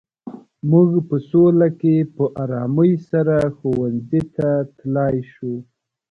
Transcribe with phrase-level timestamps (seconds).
[0.71, 5.53] موږ په سوله کې په ارامۍ سره ښوونځي ته تلای شو.